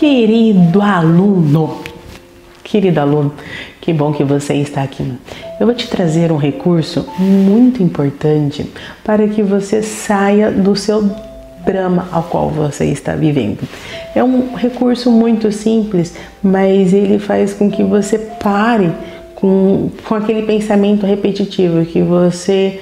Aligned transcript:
Querido 0.00 0.80
aluno, 0.80 1.80
querido 2.62 3.00
aluno, 3.00 3.34
que 3.80 3.92
bom 3.92 4.12
que 4.12 4.22
você 4.22 4.54
está 4.54 4.84
aqui. 4.84 5.12
Eu 5.58 5.66
vou 5.66 5.74
te 5.74 5.88
trazer 5.88 6.30
um 6.30 6.36
recurso 6.36 7.04
muito 7.18 7.82
importante 7.82 8.64
para 9.02 9.26
que 9.26 9.42
você 9.42 9.82
saia 9.82 10.52
do 10.52 10.76
seu 10.76 11.02
drama 11.66 12.08
ao 12.12 12.22
qual 12.22 12.48
você 12.48 12.84
está 12.84 13.16
vivendo. 13.16 13.58
É 14.14 14.22
um 14.22 14.54
recurso 14.54 15.10
muito 15.10 15.50
simples, 15.50 16.14
mas 16.40 16.92
ele 16.92 17.18
faz 17.18 17.52
com 17.52 17.68
que 17.68 17.82
você 17.82 18.18
pare 18.18 18.92
com, 19.34 19.90
com 20.06 20.14
aquele 20.14 20.42
pensamento 20.42 21.04
repetitivo 21.06 21.84
que 21.84 22.02
você 22.02 22.80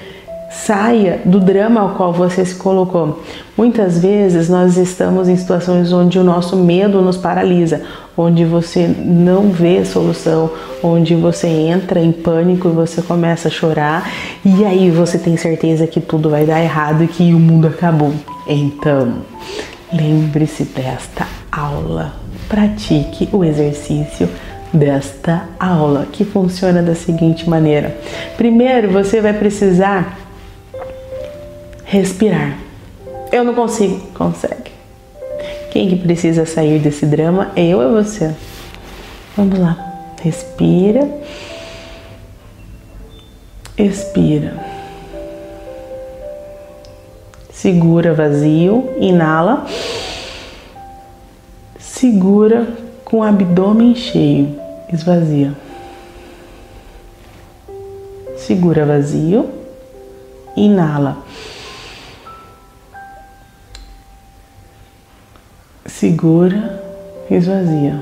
Saia 0.65 1.21
do 1.25 1.39
drama 1.39 1.81
ao 1.81 1.91
qual 1.91 2.13
você 2.13 2.45
se 2.45 2.55
colocou. 2.55 3.23
Muitas 3.57 3.99
vezes 3.99 4.49
nós 4.49 4.77
estamos 4.77 5.29
em 5.29 5.37
situações 5.37 5.93
onde 5.93 6.19
o 6.19 6.25
nosso 6.25 6.57
medo 6.57 7.01
nos 7.03 7.17
paralisa, 7.17 7.83
onde 8.17 8.45
você 8.45 8.87
não 8.87 9.51
vê 9.51 9.85
solução, 9.85 10.51
onde 10.83 11.15
você 11.15 11.47
entra 11.47 12.01
em 12.01 12.11
pânico 12.11 12.69
e 12.69 12.73
você 12.73 13.03
começa 13.03 13.49
a 13.49 13.51
chorar 13.51 14.11
e 14.45 14.65
aí 14.65 14.91
você 14.91 15.19
tem 15.19 15.37
certeza 15.37 15.87
que 15.87 16.01
tudo 16.01 16.31
vai 16.31 16.45
dar 16.45 16.61
errado 16.61 17.05
e 17.05 17.09
que 17.09 17.35
o 17.35 17.39
mundo 17.39 17.69
acabou. 17.69 18.13
Então, 18.49 19.19
lembre-se 19.93 20.65
desta 20.65 21.27
aula. 21.53 22.15
Pratique 22.49 23.29
o 23.33 23.45
exercício 23.45 24.29
desta 24.73 25.49
aula, 25.59 26.07
que 26.11 26.25
funciona 26.25 26.83
da 26.83 26.95
seguinte 26.95 27.49
maneira. 27.49 27.97
Primeiro, 28.37 28.91
você 28.91 29.21
vai 29.21 29.33
precisar 29.33 30.26
respirar. 31.87 32.59
Eu 33.33 33.45
não 33.45 33.55
consigo. 33.55 34.01
Consegue. 34.13 34.73
Quem 35.71 35.89
que 35.89 35.97
precisa 35.97 36.45
sair 36.45 36.79
desse 36.79 37.07
drama? 37.07 37.53
Eu 37.57 37.79
ou 37.81 38.03
você? 38.03 38.35
Vamos 39.37 39.59
lá. 39.59 39.79
Respira. 40.23 41.09
Expira. 43.79 44.55
Segura 47.51 48.13
vazio, 48.13 48.91
inala. 48.99 49.67
Segura 51.79 52.67
com 53.05 53.19
o 53.19 53.23
abdômen 53.23 53.95
cheio, 53.95 54.59
esvazia. 54.93 55.53
Segura 58.37 58.85
vazio, 58.85 59.49
inala. 60.57 61.19
Segura, 65.99 66.79
esvazia. 67.31 67.99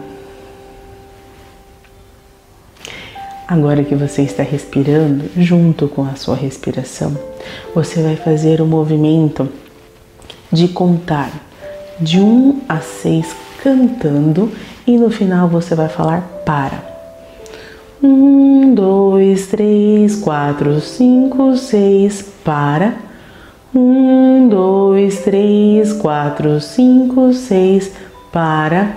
Agora 3.47 3.84
que 3.84 3.95
você 3.95 4.23
está 4.23 4.42
respirando, 4.42 5.31
junto 5.37 5.87
com 5.87 6.03
a 6.03 6.17
sua 6.17 6.34
respiração, 6.34 7.17
você 7.72 8.03
vai 8.03 8.17
fazer 8.17 8.61
o 8.61 8.67
movimento 8.67 9.48
de 10.50 10.67
contar 10.67 11.31
de 12.00 12.19
1 12.19 12.62
a 12.69 12.81
6 12.81 13.37
cantando 13.62 14.50
e 14.84 14.97
no 14.97 15.09
final 15.09 15.47
você 15.48 15.77
vai 15.77 15.89
falar 15.89 16.22
para. 16.45 16.83
1, 18.03 18.75
2, 18.75 19.47
3, 19.47 20.17
4, 20.17 20.81
5, 20.81 21.56
6, 21.56 22.22
para. 22.42 23.13
Um, 23.77 24.48
dois, 24.48 25.22
três, 25.22 25.92
quatro, 25.92 26.61
cinco, 26.61 27.33
seis, 27.33 27.92
para. 28.31 28.94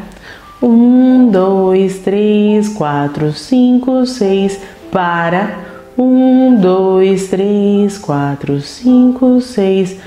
Um, 0.62 1.32
dois, 1.32 1.98
três, 1.98 2.70
quatro, 2.70 3.34
cinco, 3.34 4.06
seis, 4.06 4.60
para. 4.92 5.66
Um, 5.98 6.60
dois, 6.62 7.28
três, 7.28 7.98
quatro, 7.98 8.62
cinco, 8.62 9.42
seis, 9.42 9.98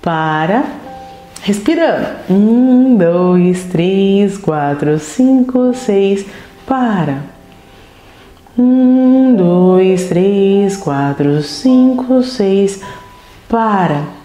para. 0.00 0.64
Respirando. 1.42 2.06
Um, 2.30 2.96
dois, 2.96 3.64
três, 3.64 4.38
quatro, 4.38 4.96
cinco, 5.00 5.74
seis, 5.74 6.24
para. 6.64 7.24
Um, 8.56 9.34
dois, 9.34 10.04
três, 10.04 10.76
quatro, 10.76 11.42
cinco, 11.42 12.22
seis, 12.22 12.80
para. 13.48 14.19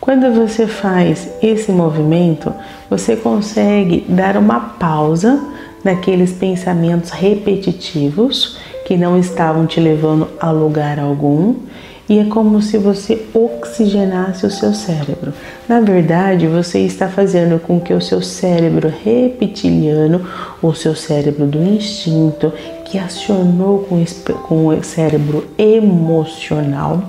Quando 0.00 0.32
você 0.32 0.66
faz 0.66 1.28
esse 1.42 1.70
movimento, 1.70 2.52
você 2.88 3.16
consegue 3.16 4.06
dar 4.08 4.36
uma 4.38 4.58
pausa 4.58 5.38
naqueles 5.84 6.32
pensamentos 6.32 7.10
repetitivos 7.10 8.58
que 8.86 8.96
não 8.96 9.18
estavam 9.18 9.66
te 9.66 9.78
levando 9.78 10.26
a 10.40 10.50
lugar 10.50 10.98
algum 10.98 11.54
e 12.08 12.18
é 12.18 12.24
como 12.24 12.62
se 12.62 12.78
você 12.78 13.26
oxigenasse 13.34 14.44
o 14.46 14.50
seu 14.50 14.72
cérebro. 14.72 15.34
Na 15.68 15.80
verdade, 15.80 16.46
você 16.48 16.80
está 16.80 17.06
fazendo 17.06 17.60
com 17.60 17.78
que 17.78 17.92
o 17.92 18.00
seu 18.00 18.22
cérebro 18.22 18.92
reptiliano, 19.04 20.26
o 20.62 20.72
seu 20.72 20.96
cérebro 20.96 21.46
do 21.46 21.62
instinto, 21.62 22.52
que 22.86 22.98
acionou 22.98 23.86
com 24.48 24.66
o 24.66 24.82
cérebro 24.82 25.46
emocional, 25.56 27.04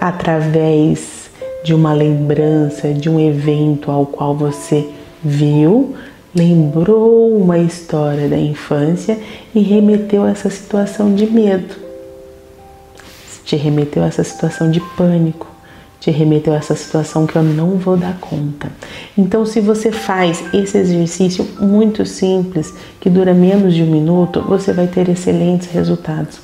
através 0.00 1.21
de 1.62 1.74
uma 1.74 1.92
lembrança, 1.92 2.92
de 2.92 3.08
um 3.08 3.20
evento 3.20 3.90
ao 3.90 4.06
qual 4.06 4.34
você 4.34 4.88
viu, 5.22 5.94
lembrou 6.34 7.36
uma 7.36 7.58
história 7.58 8.28
da 8.28 8.38
infância 8.38 9.18
e 9.54 9.60
remeteu 9.60 10.24
a 10.24 10.30
essa 10.30 10.50
situação 10.50 11.14
de 11.14 11.26
medo, 11.26 11.74
te 13.44 13.56
remeteu 13.56 14.02
a 14.02 14.06
essa 14.06 14.24
situação 14.24 14.70
de 14.70 14.80
pânico, 14.96 15.46
te 16.00 16.10
remeteu 16.10 16.52
a 16.52 16.56
essa 16.56 16.74
situação 16.74 17.26
que 17.26 17.36
eu 17.36 17.44
não 17.44 17.76
vou 17.76 17.96
dar 17.96 18.18
conta. 18.18 18.72
Então, 19.16 19.46
se 19.46 19.60
você 19.60 19.92
faz 19.92 20.42
esse 20.52 20.76
exercício 20.76 21.46
muito 21.60 22.04
simples, 22.04 22.74
que 22.98 23.08
dura 23.08 23.32
menos 23.32 23.72
de 23.72 23.84
um 23.84 23.90
minuto, 23.90 24.42
você 24.42 24.72
vai 24.72 24.88
ter 24.88 25.08
excelentes 25.08 25.68
resultados. 25.68 26.40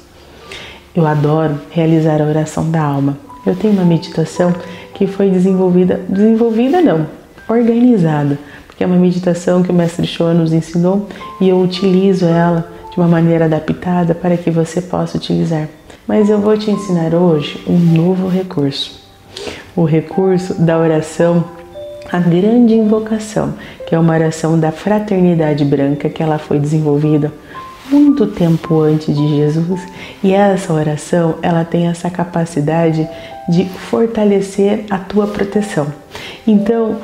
Eu 0.95 1.07
adoro 1.07 1.61
realizar 1.71 2.21
a 2.23 2.25
oração 2.25 2.71
da 2.71 2.83
alma. 2.83 3.19
Eu 3.45 3.57
tenho 3.57 3.73
uma 3.73 3.85
meditação 3.85 4.55
que 4.99 5.07
foi 5.07 5.31
desenvolvida, 5.31 6.01
desenvolvida 6.09 6.83
não, 6.83 7.07
organizada, 7.49 8.37
porque 8.67 8.83
é 8.83 8.87
uma 8.87 8.97
meditação 8.97 9.63
que 9.63 9.71
o 9.71 9.75
mestre 9.75 10.07
Shoa 10.07 10.35
nos 10.35 10.53
ensinou 10.53 11.09
e 11.41 11.49
eu 11.49 11.61
utilizo 11.61 12.27
ela 12.27 12.69
de 12.91 12.97
uma 12.99 13.07
maneira 13.07 13.45
adaptada 13.45 14.13
para 14.13 14.37
que 14.37 14.51
você 14.51 14.83
possa 14.83 15.17
utilizar. 15.17 15.69
Mas 16.07 16.29
eu 16.29 16.41
vou 16.41 16.59
te 16.59 16.71
ensinar 16.71 17.15
hoje 17.15 17.63
um 17.69 17.79
novo 17.79 18.29
recurso. 18.29 18.99
O 19.77 19.85
recurso 19.85 20.61
da 20.61 20.77
oração 20.77 21.45
a 22.11 22.19
grande 22.19 22.75
invocação, 22.75 23.55
que 23.87 23.95
é 23.95 23.99
uma 23.99 24.15
oração 24.15 24.59
da 24.59 24.73
fraternidade 24.73 25.65
branca 25.65 26.09
que 26.09 26.23
ela 26.23 26.39
foi 26.39 26.59
desenvolvida 26.59 27.31
muito 27.91 28.27
tempo 28.27 28.81
antes 28.81 29.15
de 29.15 29.37
Jesus, 29.37 29.81
e 30.23 30.33
essa 30.33 30.73
oração, 30.73 31.37
ela 31.43 31.65
tem 31.65 31.87
essa 31.87 32.11
capacidade 32.11 33.09
de 33.49 33.65
fortalecer 33.65 34.85
a 34.91 34.99
tua 34.99 35.27
proteção. 35.27 35.87
Então, 36.47 36.99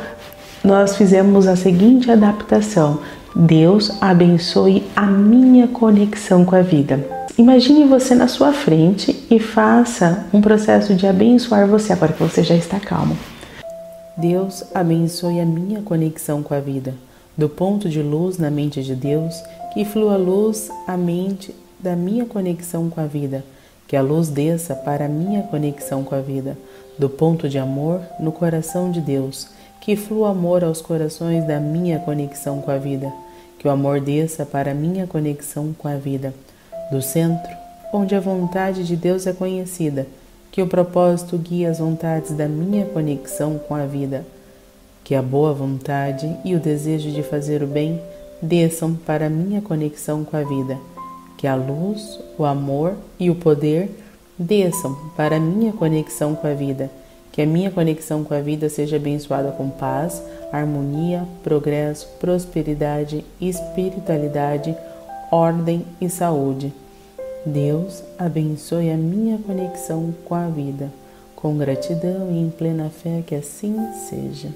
nós 0.62 0.96
fizemos 0.96 1.46
a 1.46 1.56
seguinte 1.56 2.10
adaptação: 2.10 3.00
Deus 3.34 3.90
abençoe 4.00 4.84
a 4.94 5.06
minha 5.06 5.68
conexão 5.68 6.44
com 6.44 6.56
a 6.56 6.62
vida. 6.62 7.24
Imagine 7.36 7.84
você 7.84 8.14
na 8.14 8.28
sua 8.28 8.52
frente 8.52 9.26
e 9.28 9.40
faça 9.40 10.26
um 10.32 10.40
processo 10.40 10.94
de 10.94 11.06
abençoar 11.06 11.66
você 11.66 11.92
agora 11.92 12.12
que 12.12 12.22
você 12.22 12.44
já 12.44 12.54
está 12.54 12.78
calmo. 12.78 13.16
Deus 14.16 14.62
abençoe 14.72 15.40
a 15.40 15.44
minha 15.44 15.82
conexão 15.82 16.42
com 16.44 16.54
a 16.54 16.60
vida. 16.60 16.94
Do 17.36 17.48
ponto 17.48 17.88
de 17.88 18.00
luz 18.00 18.38
na 18.38 18.50
mente 18.50 18.82
de 18.82 18.94
Deus, 18.94 19.42
que 19.72 19.84
flua 19.84 20.16
luz 20.16 20.70
à 20.86 20.96
mente 20.96 21.52
da 21.80 21.96
minha 21.96 22.24
conexão 22.24 22.88
com 22.88 23.00
a 23.00 23.06
vida, 23.06 23.44
que 23.88 23.96
a 23.96 24.02
luz 24.02 24.28
desça 24.28 24.74
para 24.74 25.06
a 25.06 25.08
minha 25.08 25.42
conexão 25.42 26.04
com 26.04 26.14
a 26.14 26.20
vida, 26.20 26.56
do 26.96 27.10
ponto 27.10 27.48
de 27.48 27.58
amor 27.58 28.00
no 28.20 28.30
coração 28.30 28.90
de 28.90 29.00
Deus, 29.00 29.48
que 29.80 29.96
flua 29.96 30.30
amor 30.30 30.62
aos 30.62 30.80
corações 30.80 31.44
da 31.44 31.58
minha 31.58 31.98
conexão 31.98 32.60
com 32.60 32.70
a 32.70 32.78
vida, 32.78 33.12
que 33.58 33.66
o 33.66 33.70
amor 33.70 34.00
desça 34.00 34.46
para 34.46 34.70
a 34.70 34.74
minha 34.74 35.06
conexão 35.06 35.74
com 35.76 35.88
a 35.88 35.96
vida, 35.96 36.32
do 36.90 37.02
centro, 37.02 37.50
onde 37.92 38.14
a 38.14 38.20
vontade 38.20 38.84
de 38.84 38.94
Deus 38.94 39.26
é 39.26 39.32
conhecida, 39.32 40.06
que 40.52 40.62
o 40.62 40.68
propósito 40.68 41.36
guie 41.36 41.66
as 41.66 41.80
vontades 41.80 42.30
da 42.30 42.46
minha 42.46 42.86
conexão 42.86 43.58
com 43.58 43.74
a 43.74 43.86
vida, 43.86 44.24
que 45.04 45.14
a 45.14 45.20
boa 45.20 45.52
vontade 45.52 46.34
e 46.44 46.54
o 46.54 46.60
desejo 46.60 47.10
de 47.10 47.22
fazer 47.22 47.62
o 47.62 47.66
bem 47.66 48.00
desçam 48.40 48.94
para 48.94 49.28
minha 49.28 49.60
conexão 49.60 50.24
com 50.24 50.36
a 50.36 50.42
vida, 50.42 50.78
que 51.36 51.46
a 51.46 51.54
luz, 51.54 52.18
o 52.38 52.44
amor 52.44 52.94
e 53.20 53.30
o 53.30 53.34
poder 53.34 53.90
desçam 54.38 54.96
para 55.16 55.38
minha 55.38 55.72
conexão 55.72 56.34
com 56.34 56.46
a 56.46 56.54
vida, 56.54 56.90
Que 57.30 57.42
a 57.42 57.46
minha 57.46 57.68
conexão 57.68 58.22
com 58.22 58.32
a 58.32 58.38
vida 58.38 58.68
seja 58.68 58.94
abençoada 58.94 59.50
com 59.50 59.68
paz, 59.68 60.22
harmonia, 60.52 61.26
progresso, 61.42 62.06
prosperidade, 62.20 63.24
espiritualidade, 63.40 64.72
ordem 65.32 65.84
e 66.00 66.08
saúde. 66.08 66.72
Deus 67.44 68.04
abençoe 68.16 68.88
a 68.88 68.96
minha 68.96 69.36
conexão 69.38 70.14
com 70.24 70.36
a 70.36 70.46
vida. 70.46 70.92
Com 71.34 71.58
gratidão 71.58 72.30
e 72.30 72.38
em 72.38 72.50
plena 72.50 72.88
fé 72.88 73.24
que 73.26 73.34
assim 73.34 73.76
seja. 74.08 74.50